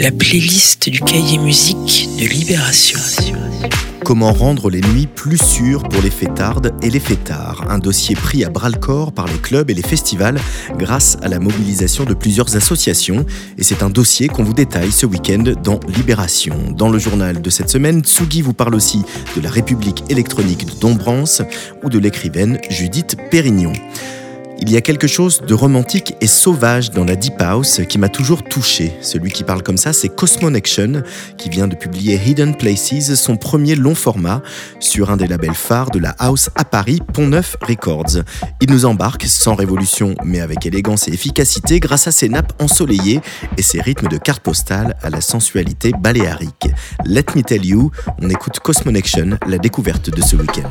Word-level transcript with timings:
la 0.00 0.10
playlist 0.10 0.88
du 0.88 0.98
cahier 0.98 1.36
musique 1.36 2.08
de 2.18 2.24
Libération. 2.24 2.98
Comment 4.02 4.32
rendre 4.32 4.70
les 4.70 4.80
nuits 4.80 5.06
plus 5.06 5.36
sûres 5.36 5.82
pour 5.82 6.00
les 6.00 6.10
fêtardes 6.10 6.72
et 6.82 6.88
les 6.88 7.00
fêtards? 7.00 7.66
Un 7.68 7.78
dossier 7.78 8.14
pris 8.14 8.42
à 8.42 8.48
bras-le-corps 8.48 9.12
par 9.12 9.26
les 9.26 9.36
clubs 9.36 9.68
et 9.68 9.74
les 9.74 9.82
festivals 9.82 10.40
grâce 10.78 11.18
à 11.20 11.28
la 11.28 11.38
mobilisation 11.38 12.04
de 12.04 12.14
plusieurs 12.14 12.56
associations. 12.56 13.26
Et 13.58 13.62
c'est 13.62 13.82
un 13.82 13.90
dossier 13.90 14.28
qu'on 14.28 14.42
vous 14.42 14.54
détaille 14.54 14.90
ce 14.90 15.04
week-end 15.04 15.44
dans 15.62 15.80
Libération. 15.86 16.56
Dans 16.74 16.88
le 16.88 16.98
journal 16.98 17.42
de 17.42 17.50
cette 17.50 17.68
semaine, 17.68 18.00
Tsugi 18.00 18.40
vous 18.40 18.54
parle 18.54 18.74
aussi 18.74 19.02
de 19.36 19.42
la 19.42 19.50
République 19.50 20.04
électronique 20.08 20.64
de 20.64 20.80
Dombrance 20.80 21.42
ou 21.82 21.90
de 21.90 21.98
l'écrivaine 21.98 22.58
Judith 22.70 23.18
Pérignon. 23.30 23.74
Il 24.62 24.70
y 24.70 24.76
a 24.76 24.82
quelque 24.82 25.06
chose 25.06 25.40
de 25.40 25.54
romantique 25.54 26.14
et 26.20 26.26
sauvage 26.26 26.90
dans 26.90 27.04
la 27.04 27.16
Deep 27.16 27.40
House 27.40 27.80
qui 27.88 27.96
m'a 27.96 28.10
toujours 28.10 28.44
touché. 28.44 28.92
Celui 29.00 29.32
qui 29.32 29.42
parle 29.42 29.62
comme 29.62 29.78
ça, 29.78 29.94
c'est 29.94 30.10
Cosmonection, 30.10 31.02
qui 31.38 31.48
vient 31.48 31.66
de 31.66 31.74
publier 31.74 32.20
Hidden 32.22 32.54
Places, 32.54 33.14
son 33.14 33.38
premier 33.38 33.74
long 33.74 33.94
format, 33.94 34.42
sur 34.78 35.10
un 35.10 35.16
des 35.16 35.26
labels 35.26 35.54
phares 35.54 35.90
de 35.90 35.98
la 35.98 36.10
House 36.18 36.50
à 36.56 36.64
Paris, 36.66 37.00
Pont 37.14 37.28
Neuf 37.28 37.56
Records. 37.62 38.22
Il 38.60 38.70
nous 38.70 38.84
embarque 38.84 39.24
sans 39.24 39.54
révolution, 39.54 40.14
mais 40.24 40.40
avec 40.40 40.66
élégance 40.66 41.08
et 41.08 41.12
efficacité, 41.12 41.80
grâce 41.80 42.06
à 42.06 42.12
ses 42.12 42.28
nappes 42.28 42.52
ensoleillées 42.60 43.22
et 43.56 43.62
ses 43.62 43.80
rythmes 43.80 44.08
de 44.08 44.18
carte 44.18 44.42
postale 44.42 44.94
à 45.02 45.08
la 45.08 45.22
sensualité 45.22 45.92
baléarique. 45.98 46.68
Let 47.06 47.24
me 47.34 47.42
tell 47.42 47.64
you, 47.64 47.90
on 48.20 48.28
écoute 48.28 48.58
Cosmonection, 48.58 49.38
la 49.46 49.56
découverte 49.56 50.10
de 50.10 50.20
ce 50.20 50.36
week-end. 50.36 50.70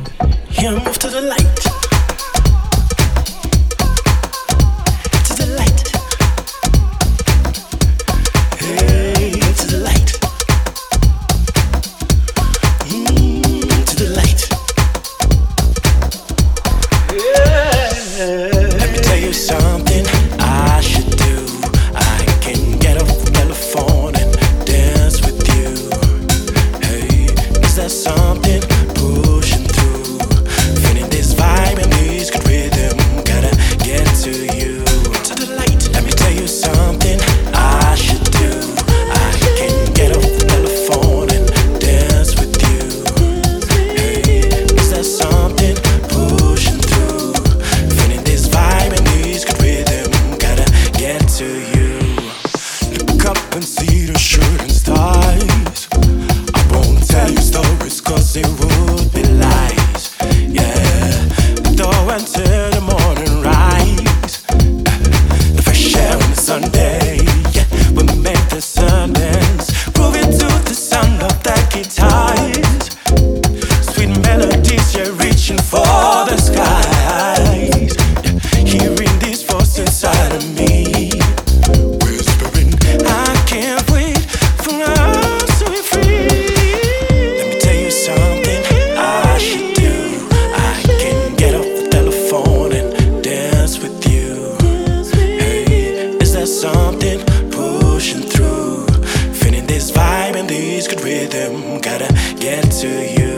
rhythm. 101.20 101.80
Gotta 101.80 102.08
get 102.38 102.70
to 102.80 102.88
you. 102.88 103.29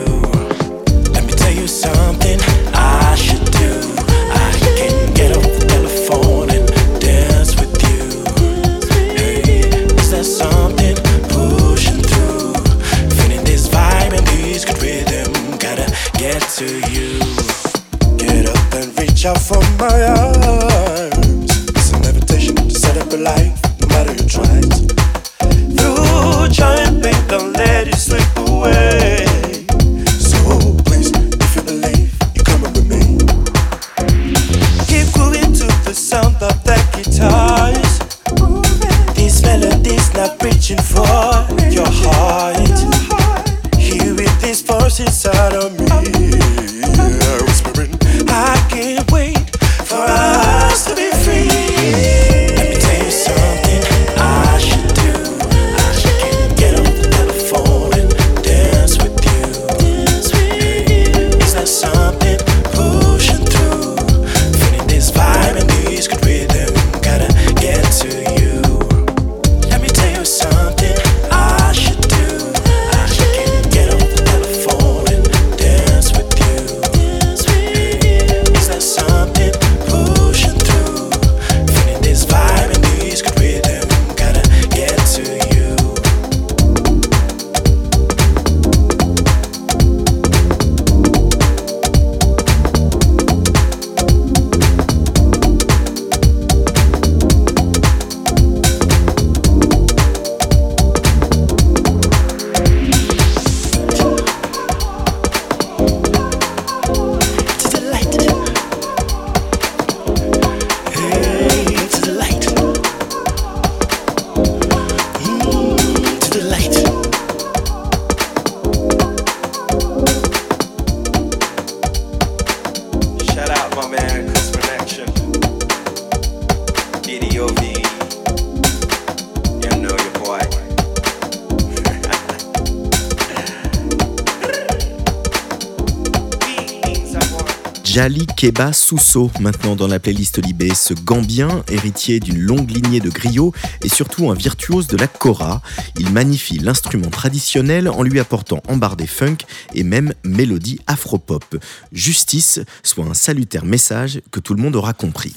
Keba 138.43 138.73
Sousso, 138.73 139.31
maintenant 139.39 139.77
dans 139.77 139.87
la 139.87 140.01
playlist 140.01 140.45
Libé. 140.45 140.73
Ce 140.75 140.93
Gambien, 140.93 141.63
héritier 141.71 142.19
d'une 142.19 142.39
longue 142.39 142.69
lignée 142.71 142.99
de 142.99 143.09
griots, 143.09 143.53
et 143.81 143.87
surtout 143.87 144.29
un 144.29 144.33
virtuose 144.33 144.87
de 144.87 144.97
la 144.97 145.07
kora. 145.07 145.61
Il 145.97 146.09
magnifie 146.09 146.59
l'instrument 146.59 147.09
traditionnel 147.09 147.87
en 147.87 148.03
lui 148.03 148.19
apportant 148.19 148.61
embardé 148.67 149.07
funk 149.07 149.37
et 149.73 149.85
même 149.85 150.13
mélodie 150.25 150.81
afropop. 150.87 151.55
Justice 151.93 152.59
soit 152.83 153.05
un 153.05 153.13
salutaire 153.13 153.63
message 153.63 154.19
que 154.29 154.41
tout 154.41 154.53
le 154.53 154.61
monde 154.61 154.75
aura 154.75 154.91
compris. 154.91 155.33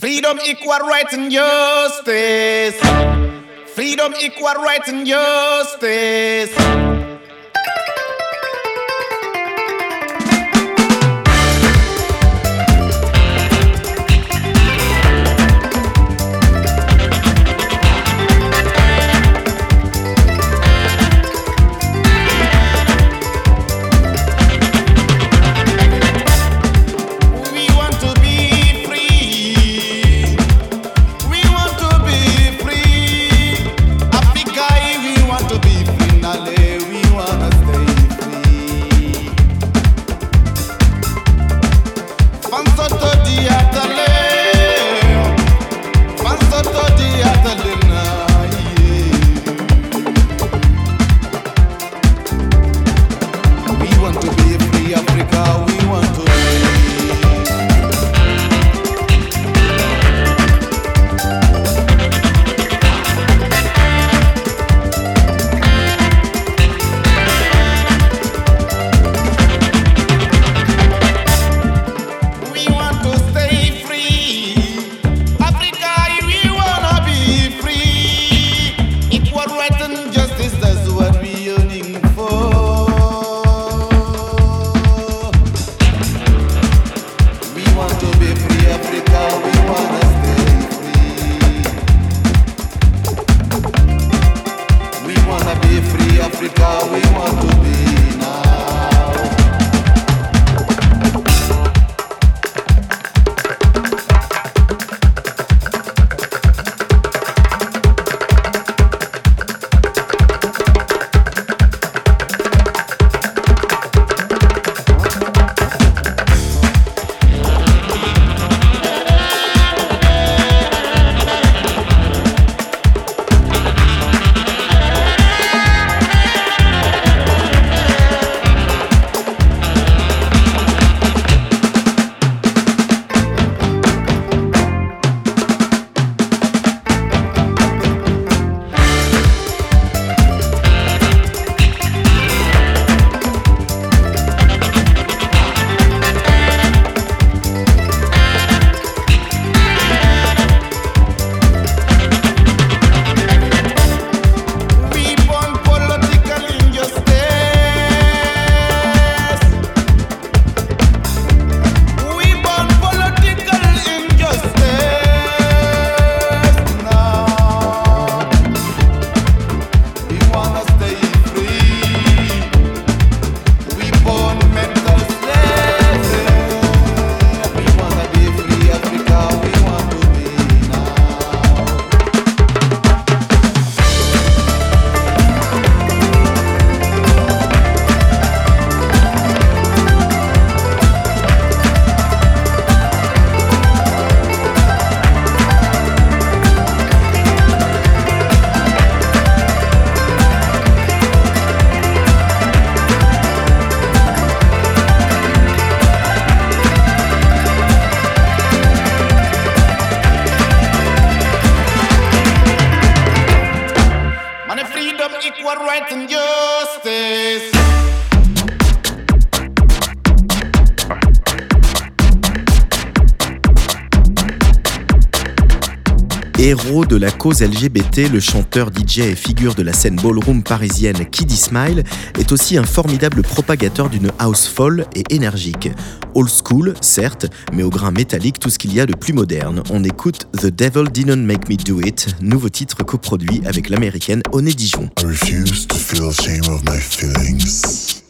Héros 226.47 226.87
de 226.87 226.95
la 226.95 227.11
cause 227.11 227.43
LGBT, 227.43 228.09
le 228.09 228.21
chanteur, 228.21 228.71
DJ 228.71 229.01
et 229.01 229.17
figure 229.17 229.57
de 229.57 229.65
la 229.65 229.73
scène 229.73 229.97
ballroom 229.97 230.45
parisienne 230.45 231.05
Kiddy 231.11 231.37
Smile 231.37 231.83
est 232.17 232.31
aussi 232.31 232.57
un 232.57 232.63
formidable 232.63 233.23
propagateur 233.23 233.91
d'une 233.91 234.13
house 234.21 234.47
folle 234.47 234.87
et 234.95 235.03
énergique. 235.11 235.69
Old 236.15 236.31
school, 236.31 236.75
certes, 236.81 237.27
mais 237.53 237.65
au 237.65 237.69
grain 237.69 237.91
métallique 237.91 238.39
tout 238.39 238.49
ce 238.49 238.61
qu'il 238.61 238.73
y 238.73 238.81
a 238.81 238.87
de 238.87 238.95
plus 238.95 239.13
moderne. 239.13 239.65
On 239.71 239.83
écoute 239.83 240.29
The 240.41 240.47
Devil 240.47 240.89
Didn't 240.93 241.25
Make 241.25 241.49
Me 241.49 241.57
Do 241.57 241.81
It, 241.81 242.15
nouveau 242.21 242.49
titre 242.49 242.85
coproduit 242.85 243.43
avec 243.45 243.69
l'américaine 243.69 244.23
Oné 244.31 244.53
Dijon. 244.53 244.89
I 245.01 245.05
refuse 245.05 245.67
to 245.67 245.75
feel 245.75 246.13
shame 246.13 246.49
of 246.49 246.63
my 246.63 246.79
feelings. 246.79 248.05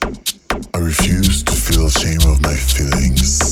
I 0.75 0.81
refuse 0.83 1.43
to 1.43 1.55
feel 1.55 1.89
shame 1.89 2.21
of 2.31 2.39
my 2.43 2.55
feelings. 2.55 3.46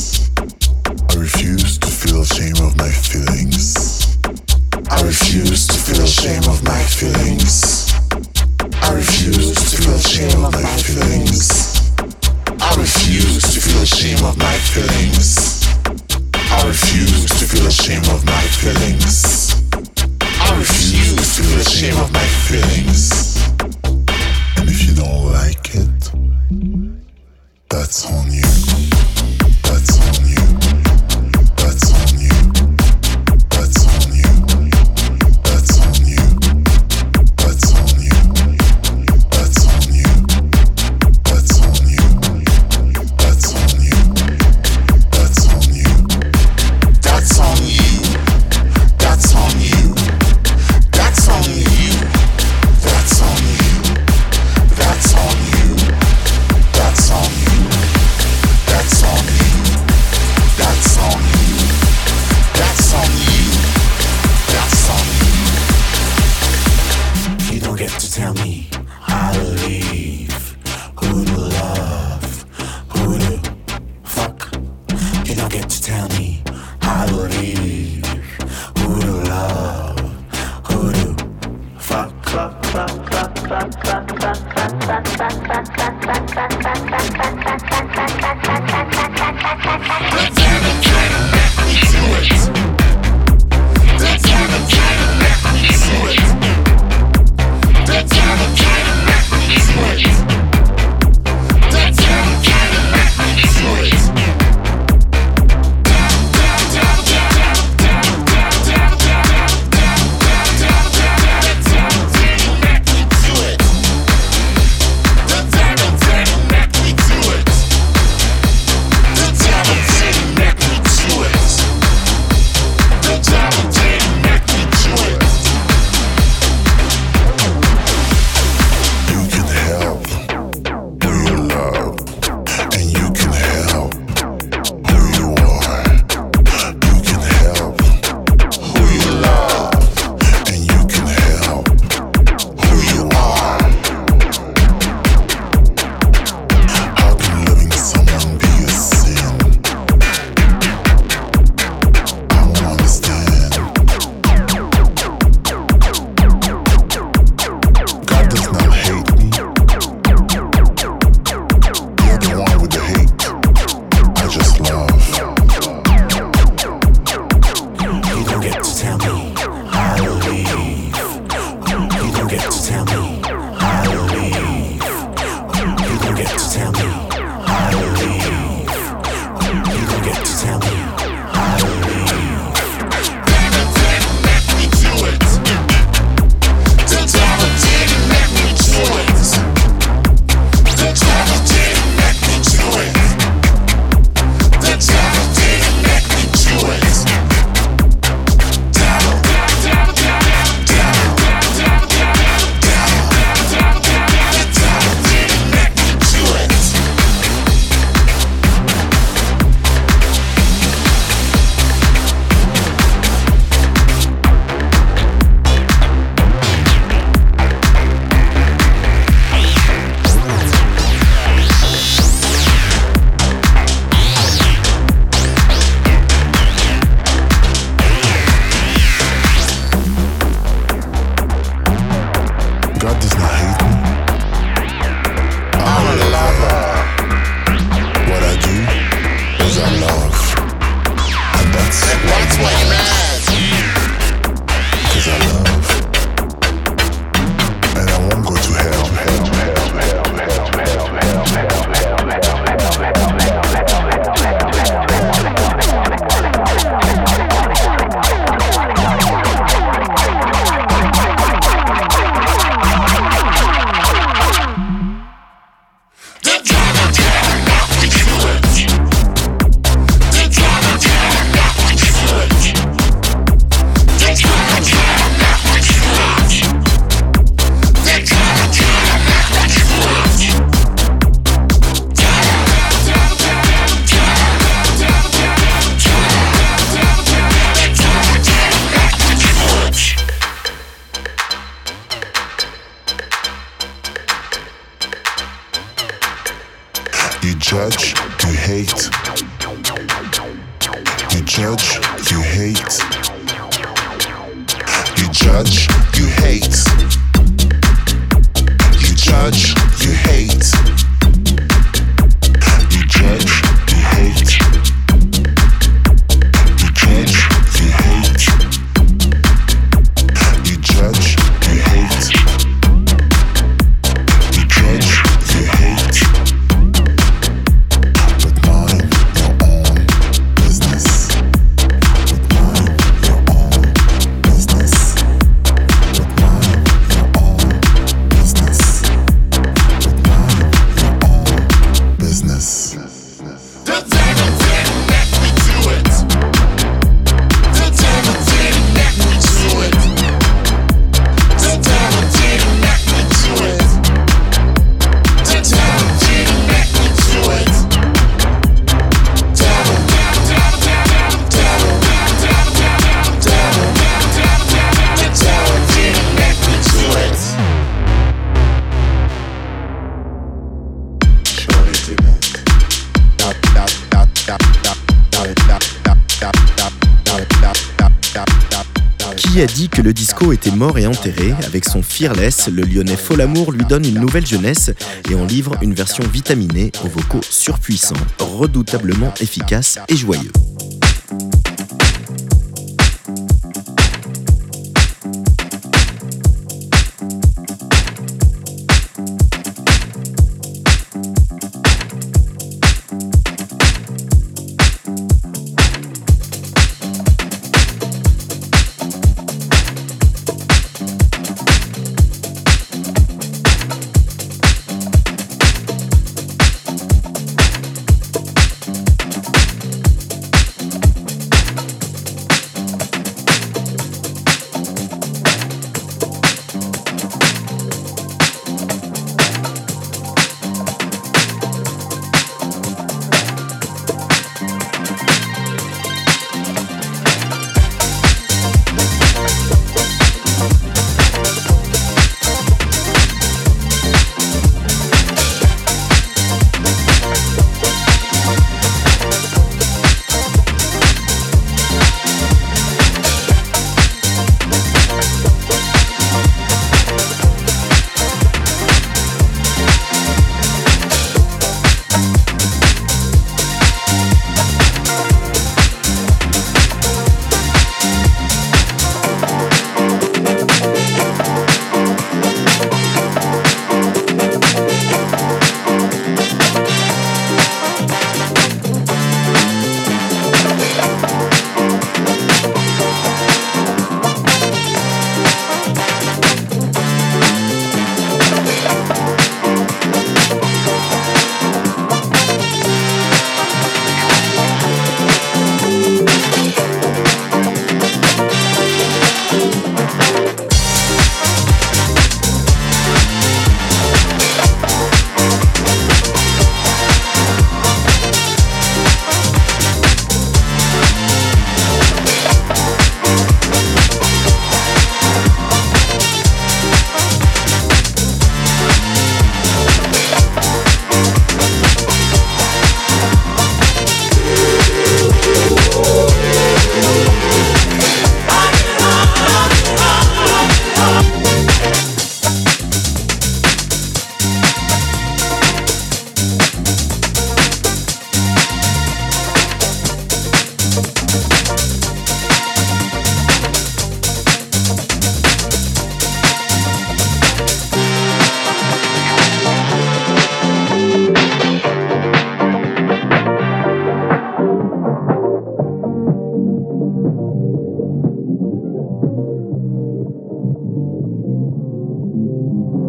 A 379.40 379.46
dit 379.46 379.68
que 379.68 379.82
le 379.82 379.92
disco 379.92 380.32
était 380.32 380.52
mort 380.52 380.78
et 380.78 380.86
enterré. 380.86 381.32
Avec 381.44 381.64
son 381.64 381.82
Fearless, 381.82 382.48
le 382.48 382.62
lyonnais 382.62 382.96
Folamour 382.96 383.50
lui 383.50 383.64
donne 383.64 383.84
une 383.84 383.98
nouvelle 383.98 384.24
jeunesse 384.24 384.70
et 385.10 385.16
on 385.16 385.26
livre 385.26 385.56
une 385.60 385.74
version 385.74 386.04
vitaminée 386.06 386.70
aux 386.84 386.88
vocaux 386.88 387.20
surpuissants, 387.28 387.94
redoutablement 388.20 389.12
efficace 389.20 389.80
et 389.88 389.96
joyeux. 389.96 390.30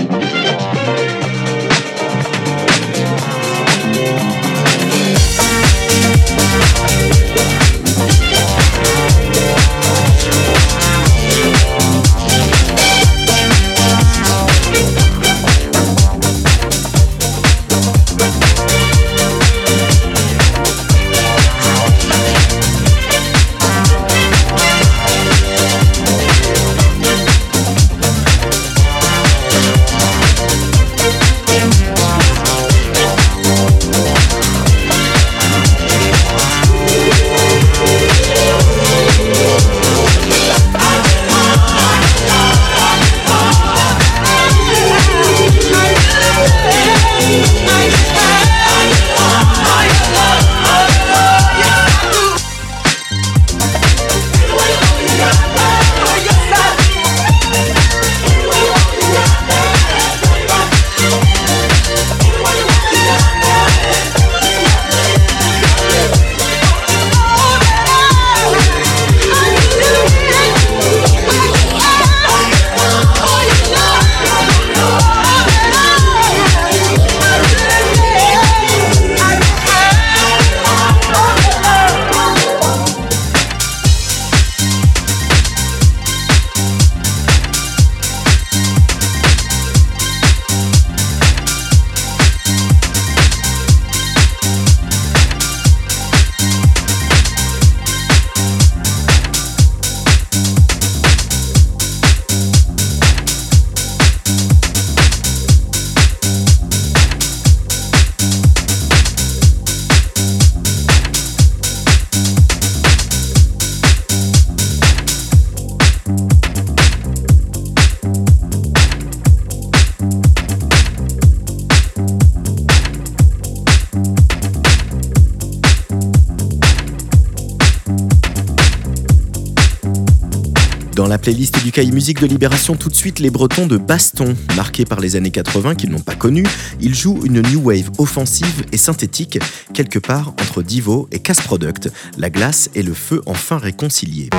Playlist 131.27 131.61
du 131.61 131.73
Cahier 131.73 131.91
Musique 131.91 132.21
de 132.21 132.25
Libération 132.25 132.77
tout 132.77 132.87
de 132.87 132.95
suite 132.95 133.19
les 133.19 133.29
Bretons 133.29 133.67
de 133.67 133.75
Baston. 133.75 134.33
Marqués 134.55 134.85
par 134.85 135.01
les 135.01 135.17
années 135.17 135.29
80 135.29 135.75
qu'ils 135.75 135.89
n'ont 135.89 135.99
pas 135.99 136.15
connues, 136.15 136.47
ils 136.79 136.95
jouent 136.95 137.19
une 137.25 137.41
new 137.41 137.59
wave 137.59 137.91
offensive 137.97 138.63
et 138.71 138.77
synthétique, 138.77 139.37
quelque 139.73 139.99
part 139.99 140.29
entre 140.39 140.63
Divo 140.63 141.09
et 141.11 141.19
Cass 141.19 141.41
Product, 141.41 141.91
la 142.17 142.29
glace 142.29 142.69
et 142.75 142.81
le 142.81 142.93
feu 142.93 143.21
enfin 143.25 143.57
réconciliés. 143.57 144.29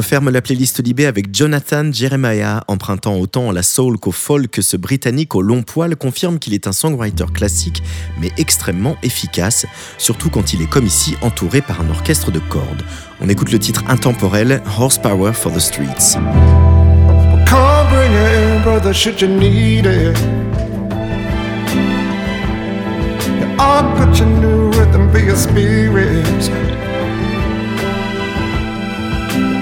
Ferme 0.00 0.30
la 0.30 0.40
playlist 0.40 0.82
Libé 0.82 1.06
avec 1.06 1.34
Jonathan 1.34 1.90
Jeremiah, 1.92 2.62
empruntant 2.68 3.16
autant 3.16 3.50
la 3.50 3.64
soul 3.64 3.98
qu'au 3.98 4.12
folk. 4.12 4.60
Ce 4.62 4.76
Britannique 4.76 5.34
au 5.34 5.42
long 5.42 5.62
poil 5.62 5.96
confirme 5.96 6.38
qu'il 6.38 6.54
est 6.54 6.68
un 6.68 6.72
songwriter 6.72 7.24
classique, 7.34 7.82
mais 8.20 8.30
extrêmement 8.38 8.96
efficace, 9.02 9.66
surtout 9.98 10.30
quand 10.30 10.54
il 10.54 10.62
est 10.62 10.70
comme 10.70 10.86
ici 10.86 11.16
entouré 11.22 11.60
par 11.60 11.80
un 11.80 11.90
orchestre 11.90 12.30
de 12.30 12.38
cordes. 12.38 12.84
On 13.20 13.28
écoute 13.28 13.50
le 13.50 13.58
titre 13.58 13.82
intemporel 13.88 14.62
Horsepower 14.78 15.32
for 15.32 15.52
the 15.52 15.58
Streets. 15.58 16.16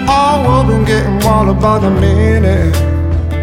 Our 0.09 0.43
world 0.43 0.69
been 0.69 0.85
getting 0.87 1.19
walled 1.21 1.61
by 1.61 1.79
the 1.81 1.91
minute. 1.91 2.75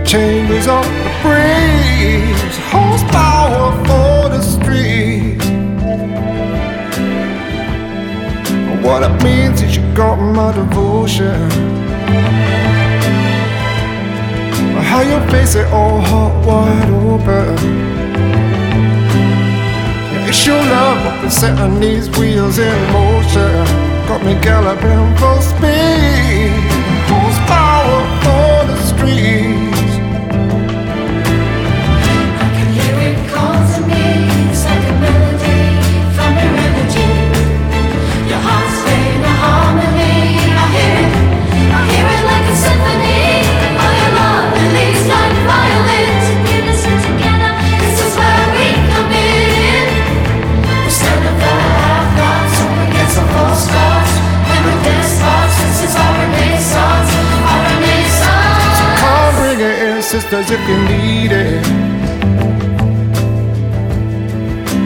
Changes 0.03 0.67
on 0.67 0.83
the 0.83 1.11
breeze, 1.21 2.57
horsepower 2.73 3.71
for 3.85 4.29
the 4.33 4.41
streets. 4.41 5.45
What 8.83 9.03
it 9.03 9.23
means 9.23 9.61
is 9.61 9.77
you 9.77 9.83
got 9.93 10.15
my 10.15 10.51
devotion. 10.53 11.49
How 14.89 15.01
you 15.01 15.19
face 15.29 15.53
it 15.53 15.67
all 15.67 16.01
hot 16.01 16.33
wide 16.47 16.89
open. 16.89 17.57
It's 20.27 20.45
your 20.47 20.57
love 20.57 21.05
what 21.05 21.21
been 21.21 21.29
setting 21.29 21.79
these 21.79 22.09
wheels 22.17 22.57
in 22.57 22.91
motion. 22.91 23.65
Got 24.07 24.23
me 24.25 24.33
galloping 24.41 25.17
full 25.17 25.41
speed. 25.41 25.74
You 60.67 60.77
need 60.93 61.31
it. 61.31 61.65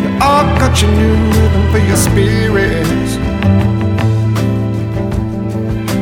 You 0.01 0.09
all 0.21 0.45
got 0.59 0.81
your 0.81 0.91
new 0.91 1.15
rhythm 1.33 1.65
for 1.71 1.81
your 1.89 1.97
spirits. 1.97 3.11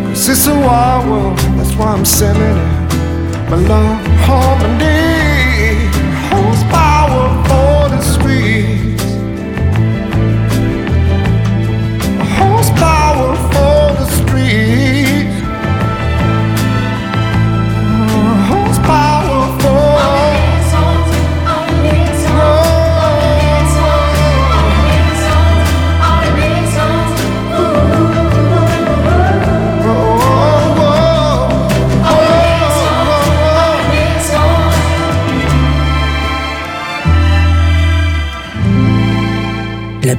Cause 0.09 0.29
it's 0.29 0.47
a 0.47 0.55
wild 0.55 1.09
world, 1.09 1.37
that's 1.57 1.75
why 1.75 1.93
I'm 1.93 2.05
selling 2.05 2.57
it. 2.65 3.49
My 3.49 3.57
love, 3.71 4.05
harmony, 4.25 4.96